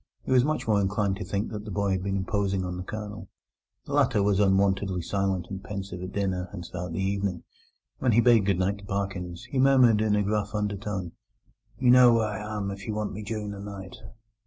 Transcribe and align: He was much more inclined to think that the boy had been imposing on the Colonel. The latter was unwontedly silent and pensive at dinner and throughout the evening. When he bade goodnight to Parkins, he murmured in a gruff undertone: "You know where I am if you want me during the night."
He 0.23 0.31
was 0.31 0.43
much 0.43 0.67
more 0.67 0.81
inclined 0.81 1.17
to 1.17 1.23
think 1.23 1.51
that 1.51 1.63
the 1.63 1.69
boy 1.69 1.91
had 1.91 2.01
been 2.01 2.17
imposing 2.17 2.65
on 2.65 2.75
the 2.75 2.81
Colonel. 2.83 3.29
The 3.85 3.93
latter 3.93 4.23
was 4.23 4.39
unwontedly 4.39 5.03
silent 5.03 5.45
and 5.51 5.63
pensive 5.63 6.01
at 6.01 6.11
dinner 6.11 6.49
and 6.51 6.65
throughout 6.65 6.93
the 6.93 6.99
evening. 7.03 7.43
When 7.99 8.13
he 8.13 8.19
bade 8.19 8.47
goodnight 8.47 8.79
to 8.79 8.85
Parkins, 8.85 9.43
he 9.51 9.59
murmured 9.59 10.01
in 10.01 10.15
a 10.15 10.23
gruff 10.23 10.55
undertone: 10.55 11.11
"You 11.77 11.91
know 11.91 12.13
where 12.15 12.25
I 12.29 12.39
am 12.39 12.71
if 12.71 12.87
you 12.87 12.95
want 12.95 13.13
me 13.13 13.21
during 13.21 13.51
the 13.51 13.59
night." 13.59 13.95